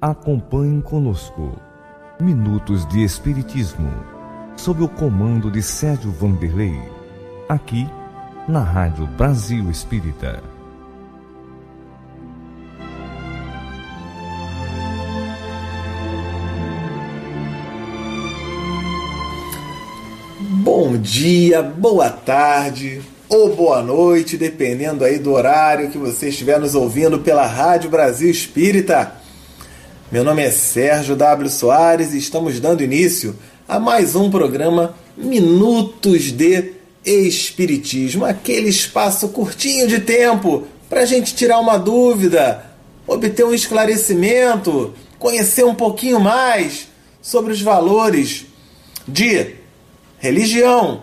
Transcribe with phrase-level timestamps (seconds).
[0.00, 1.60] Acompanhe conosco
[2.20, 3.92] Minutos de Espiritismo,
[4.56, 6.80] sob o comando de Sérgio Vanderlei,
[7.48, 7.84] aqui
[8.46, 10.40] na Rádio Brasil Espírita.
[20.62, 26.76] Bom dia, boa tarde ou boa noite, dependendo aí do horário que você estiver nos
[26.76, 29.17] ouvindo pela Rádio Brasil Espírita.
[30.10, 31.50] Meu nome é Sérgio W.
[31.50, 33.36] Soares e estamos dando início
[33.68, 36.72] a mais um programa Minutos de
[37.04, 42.64] Espiritismo aquele espaço curtinho de tempo para a gente tirar uma dúvida,
[43.06, 46.88] obter um esclarecimento, conhecer um pouquinho mais
[47.20, 48.46] sobre os valores
[49.06, 49.56] de
[50.18, 51.02] religião,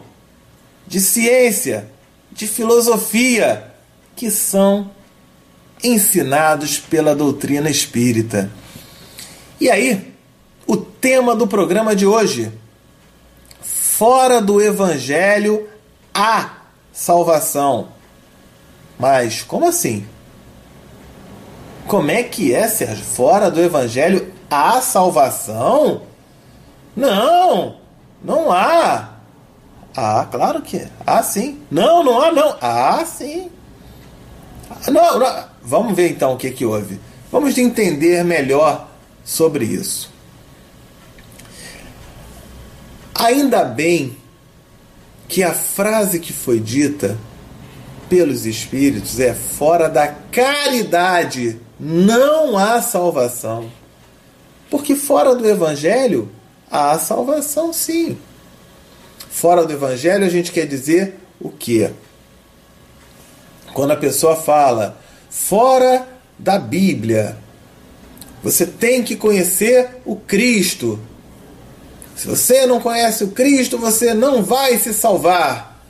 [0.88, 1.92] de ciência,
[2.32, 3.72] de filosofia
[4.16, 4.90] que são
[5.84, 8.50] ensinados pela doutrina espírita.
[9.60, 10.14] E aí,
[10.68, 12.52] o tema do programa de hoje:
[13.62, 15.68] fora do evangelho
[16.14, 16.58] há
[16.92, 17.90] salvação.
[18.98, 20.06] Mas como assim?
[21.88, 23.06] Como é que é, Sérgio?
[23.06, 26.02] Fora do evangelho há salvação?
[26.96, 27.78] Não,
[28.24, 29.10] não há.
[29.96, 30.88] Ah, claro que.
[31.06, 31.62] Ah, sim.
[31.70, 32.58] Não, não há, não.
[32.60, 33.50] Ah, sim.
[34.88, 35.44] Não, não.
[35.62, 37.00] Vamos ver então o que, que houve.
[37.32, 38.88] Vamos entender melhor
[39.26, 40.14] sobre isso.
[43.14, 44.16] Ainda bem
[45.28, 47.18] que a frase que foi dita
[48.08, 53.72] pelos Espíritos é: fora da caridade não há salvação.
[54.70, 56.30] Porque fora do Evangelho
[56.70, 58.18] há salvação, sim.
[59.30, 61.92] Fora do Evangelho a gente quer dizer o quê?
[63.74, 64.98] Quando a pessoa fala
[65.30, 67.38] fora da Bíblia,
[68.46, 71.00] você tem que conhecer o Cristo.
[72.16, 75.84] Se você não conhece o Cristo, você não vai se salvar.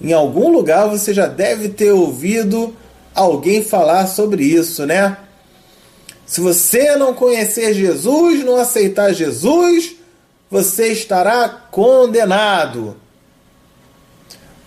[0.00, 2.76] Em algum lugar você já deve ter ouvido
[3.12, 5.16] alguém falar sobre isso, né?
[6.24, 9.96] Se você não conhecer Jesus, não aceitar Jesus,
[10.48, 12.96] você estará condenado.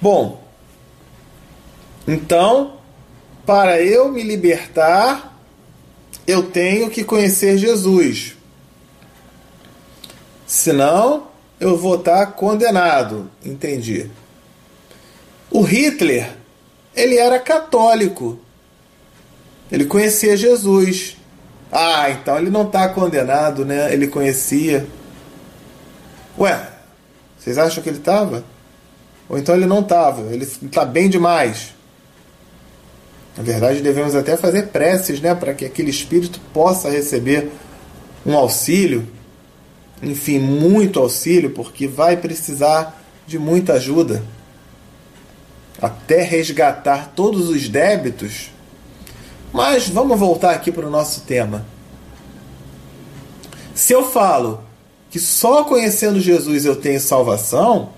[0.01, 0.43] Bom,
[2.05, 2.73] então,
[3.45, 5.28] para eu me libertar,
[6.25, 8.35] eu tenho que conhecer Jesus.
[10.45, 11.27] Senão,
[11.59, 13.29] eu vou estar condenado.
[13.45, 14.09] Entendi.
[15.51, 16.37] O Hitler,
[16.95, 18.39] ele era católico.
[19.71, 21.17] Ele conhecia Jesus.
[21.71, 23.93] Ah, então ele não está condenado, né?
[23.93, 24.87] Ele conhecia.
[26.37, 26.69] Ué,
[27.37, 28.43] vocês acham que ele estava?
[29.27, 30.33] Ou então ele não estava?
[30.33, 31.75] Ele está bem demais.
[33.39, 37.49] Na verdade, devemos até fazer preces né, para que aquele espírito possa receber
[38.25, 39.07] um auxílio,
[40.03, 44.21] enfim, muito auxílio, porque vai precisar de muita ajuda
[45.81, 48.51] até resgatar todos os débitos.
[49.53, 51.65] Mas vamos voltar aqui para o nosso tema.
[53.73, 54.65] Se eu falo
[55.09, 57.91] que só conhecendo Jesus eu tenho salvação,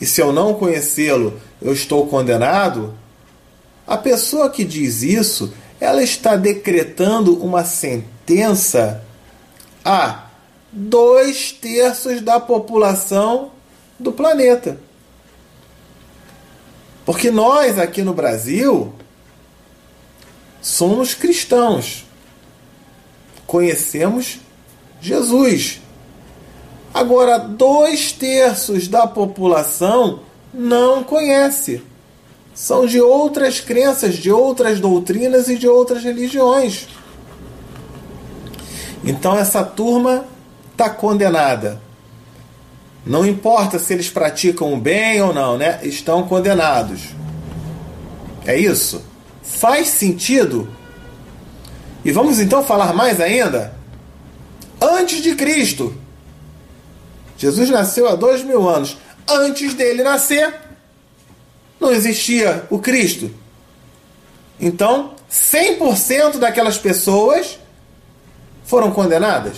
[0.00, 2.98] e se eu não conhecê-lo eu estou condenado,
[3.90, 9.04] a pessoa que diz isso, ela está decretando uma sentença
[9.84, 10.28] a
[10.70, 13.50] dois terços da população
[13.98, 14.78] do planeta.
[17.04, 18.94] Porque nós aqui no Brasil
[20.62, 22.06] somos cristãos,
[23.44, 24.38] conhecemos
[25.00, 25.80] Jesus.
[26.94, 30.20] Agora, dois terços da população
[30.54, 31.89] não conhece
[32.54, 36.88] são de outras crenças, de outras doutrinas e de outras religiões.
[39.04, 40.24] Então essa turma
[40.72, 41.80] está condenada.
[43.04, 45.80] Não importa se eles praticam o bem ou não, né?
[45.82, 47.00] Estão condenados.
[48.44, 49.02] É isso?
[49.42, 50.68] Faz sentido?
[52.04, 53.74] E vamos então falar mais ainda?
[54.80, 55.94] Antes de Cristo.
[57.36, 58.98] Jesus nasceu há dois mil anos.
[59.28, 60.54] Antes dele nascer,
[61.80, 63.30] não existia o Cristo.
[64.60, 67.58] Então, 100% daquelas pessoas
[68.64, 69.56] foram condenadas?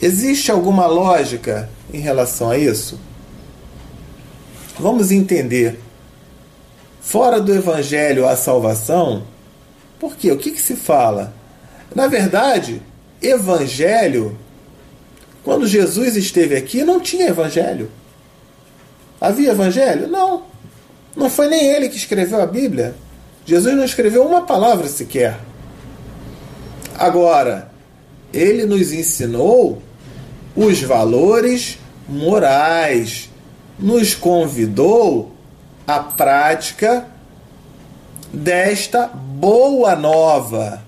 [0.00, 2.98] Existe alguma lógica em relação a isso?
[4.78, 5.78] Vamos entender.
[7.00, 9.24] Fora do Evangelho a salvação,
[9.98, 10.32] por quê?
[10.32, 11.32] O que, que se fala?
[11.94, 12.82] Na verdade,
[13.20, 14.36] Evangelho,
[15.44, 17.90] quando Jesus esteve aqui, não tinha Evangelho.
[19.22, 20.08] Havia evangelho?
[20.08, 20.42] Não.
[21.14, 22.92] Não foi nem ele que escreveu a Bíblia.
[23.46, 25.38] Jesus não escreveu uma palavra sequer.
[26.98, 27.70] Agora,
[28.32, 29.80] ele nos ensinou
[30.56, 31.78] os valores
[32.08, 33.30] morais,
[33.78, 35.30] nos convidou
[35.86, 37.06] à prática
[38.32, 40.82] desta boa nova.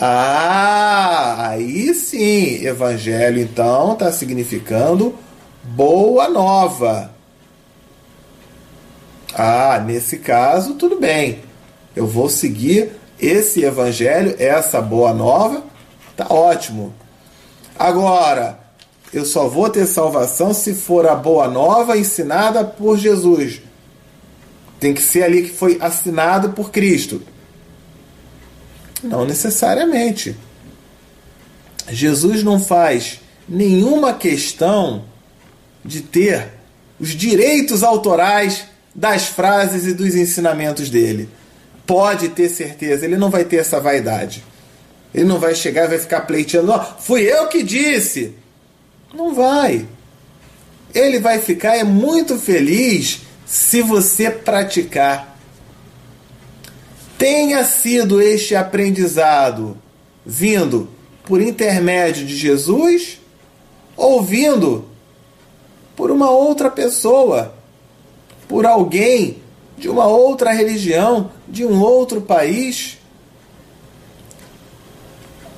[0.00, 5.14] Ah, aí sim, evangelho então está significando
[5.62, 7.13] boa nova.
[9.34, 11.40] Ah, nesse caso, tudo bem.
[11.94, 15.64] Eu vou seguir esse evangelho, essa boa nova,
[16.16, 16.94] tá ótimo.
[17.76, 18.60] Agora,
[19.12, 23.60] eu só vou ter salvação se for a boa nova ensinada por Jesus.
[24.78, 27.20] Tem que ser ali que foi assinado por Cristo.
[29.02, 30.36] Não necessariamente.
[31.88, 35.04] Jesus não faz nenhuma questão
[35.84, 36.52] de ter
[36.98, 41.28] os direitos autorais das frases e dos ensinamentos dele.
[41.86, 44.44] Pode ter certeza, ele não vai ter essa vaidade.
[45.14, 48.34] Ele não vai chegar e vai ficar pleiteando, oh, fui eu que disse.
[49.12, 49.86] Não vai.
[50.94, 55.34] Ele vai ficar é muito feliz se você praticar
[57.18, 59.78] tenha sido este aprendizado
[60.26, 60.88] vindo
[61.24, 63.20] por intermédio de Jesus
[63.96, 64.86] ou vindo
[65.96, 67.54] por uma outra pessoa,
[68.54, 69.38] por alguém
[69.76, 72.98] de uma outra religião, de um outro país.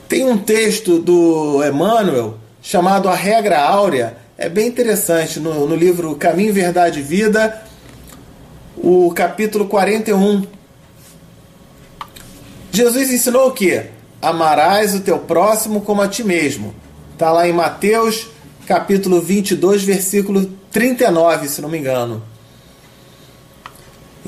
[0.09, 6.17] Tem um texto do Emmanuel chamado A Regra Áurea, é bem interessante, no, no livro
[6.17, 7.63] Caminho, Verdade e Vida,
[8.79, 10.47] o capítulo 41,
[12.73, 13.91] Jesus ensinou o que?
[14.23, 16.75] Amarás o teu próximo como a ti mesmo.
[17.13, 18.29] Está lá em Mateus
[18.67, 22.36] capítulo 22, versículo 39, se não me engano.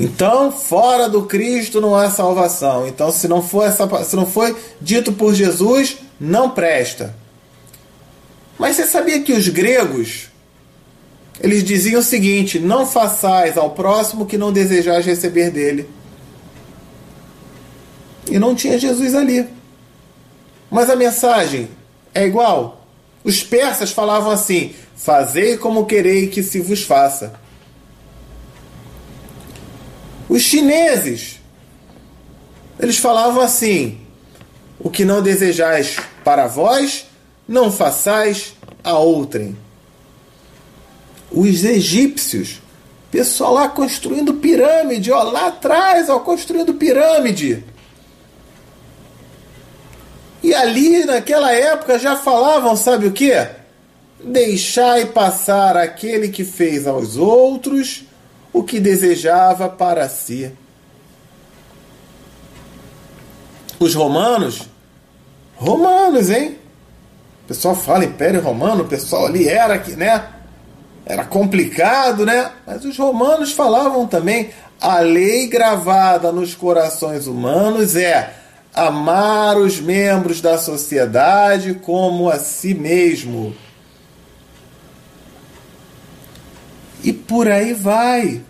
[0.00, 2.87] Então, fora do Cristo não há salvação.
[2.87, 7.17] Então, se não for essa, se não foi dito por Jesus, não presta.
[8.56, 10.29] Mas você sabia que os gregos
[11.41, 15.89] eles diziam o seguinte: não façais ao próximo que não desejais receber dele.
[18.31, 19.47] E não tinha Jesus ali.
[20.71, 21.69] Mas a mensagem
[22.15, 22.87] é igual.
[23.25, 27.35] Os persas falavam assim: Fazei como querei que se vos faça.
[30.28, 31.40] Os chineses,
[32.78, 33.98] eles falavam assim:
[34.78, 37.06] O que não desejais para vós,
[37.46, 38.54] não façais
[38.84, 39.56] a outrem.
[41.30, 42.60] Os egípcios,
[43.10, 47.64] pessoal lá construindo pirâmide, ó, lá atrás, ó, construindo pirâmide.
[50.42, 53.32] E ali, naquela época, já falavam, sabe o que?
[54.22, 58.07] Deixai passar aquele que fez aos outros
[58.58, 60.52] o que desejava para si.
[63.78, 64.69] Os romanos,
[65.55, 66.58] romanos, hein?
[67.44, 70.25] O pessoal fala Império Romano, o pessoal ali era que, né?
[71.06, 72.50] Era complicado, né?
[72.66, 74.50] Mas os romanos falavam também
[74.81, 78.34] a lei gravada nos corações humanos é
[78.75, 83.54] amar os membros da sociedade como a si mesmo.
[87.09, 88.43] E por aí vai.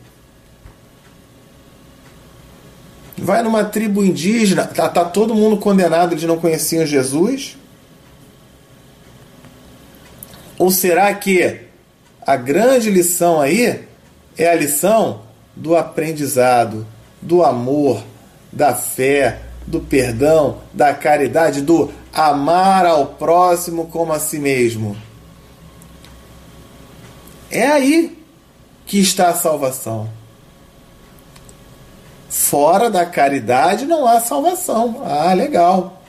[3.16, 7.56] Vai numa tribo indígena, tá, tá todo mundo condenado, eles não conheciam Jesus?
[10.58, 11.60] Ou será que
[12.26, 13.84] a grande lição aí
[14.36, 15.22] é a lição
[15.54, 16.84] do aprendizado,
[17.22, 18.02] do amor,
[18.52, 24.96] da fé, do perdão, da caridade, do amar ao próximo como a si mesmo.
[27.52, 28.17] É aí
[28.88, 30.08] que está a salvação.
[32.30, 35.02] Fora da caridade não há salvação.
[35.04, 36.02] Ah, legal.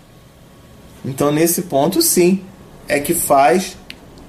[1.03, 2.41] Então, nesse ponto, sim,
[2.87, 3.75] é que faz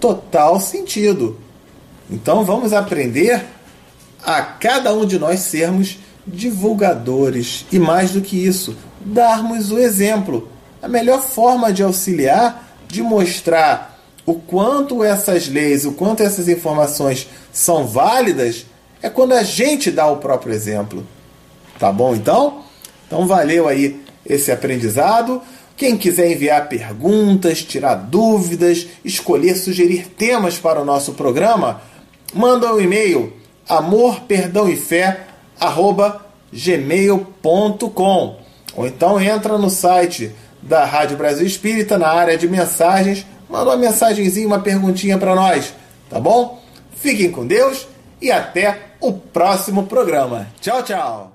[0.00, 1.38] total sentido.
[2.11, 3.47] Então, vamos aprender
[4.23, 10.49] a cada um de nós sermos divulgadores e, mais do que isso, darmos o exemplo.
[10.83, 13.89] A melhor forma de auxiliar, de mostrar
[14.30, 18.66] o quanto essas leis, o quanto essas informações são válidas,
[19.02, 21.06] é quando a gente dá o próprio exemplo.
[21.78, 22.62] Tá bom então?
[23.06, 25.42] Então valeu aí esse aprendizado.
[25.76, 31.80] Quem quiser enviar perguntas, tirar dúvidas, escolher, sugerir temas para o nosso programa,
[32.34, 33.32] manda um e-mail
[33.68, 35.26] amor, perdão e fé,
[35.58, 38.40] arroba gmail.com
[38.76, 40.30] ou então entra no site
[40.62, 45.75] da Rádio Brasil Espírita, na área de mensagens, manda uma mensagenzinha, uma perguntinha para nós,
[46.09, 46.62] tá bom?
[46.97, 47.87] Fiquem com Deus
[48.21, 50.47] e até o próximo programa.
[50.61, 51.29] Tchau, tchau!